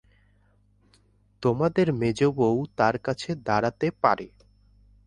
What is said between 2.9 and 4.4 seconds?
কাছে দাঁড়াতে পারে!